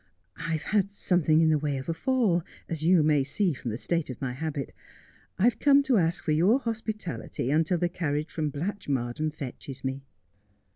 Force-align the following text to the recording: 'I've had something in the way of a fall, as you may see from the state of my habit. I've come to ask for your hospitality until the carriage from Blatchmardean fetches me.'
'I've 0.35 0.63
had 0.63 0.91
something 0.91 1.41
in 1.41 1.49
the 1.49 1.59
way 1.59 1.77
of 1.77 1.87
a 1.87 1.93
fall, 1.93 2.41
as 2.67 2.81
you 2.81 3.03
may 3.03 3.23
see 3.23 3.53
from 3.53 3.69
the 3.69 3.77
state 3.77 4.09
of 4.09 4.19
my 4.19 4.33
habit. 4.33 4.73
I've 5.37 5.59
come 5.59 5.83
to 5.83 5.97
ask 5.99 6.23
for 6.25 6.31
your 6.31 6.57
hospitality 6.57 7.51
until 7.51 7.77
the 7.77 7.87
carriage 7.87 8.31
from 8.31 8.49
Blatchmardean 8.49 9.31
fetches 9.35 9.83
me.' 9.83 10.01